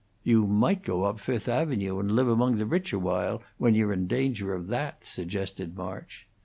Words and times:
"You 0.23 0.47
might 0.47 0.81
go 0.83 1.03
up 1.03 1.19
Fifth 1.19 1.47
Avenue 1.47 1.99
and 1.99 2.13
live 2.13 2.27
among 2.27 2.57
the 2.57 2.65
rich 2.65 2.91
awhile, 2.91 3.43
when 3.59 3.75
you're 3.75 3.93
in 3.93 4.07
danger 4.07 4.51
of 4.55 4.65
that," 4.69 5.05
suggested 5.05 5.77
March. 5.77 6.25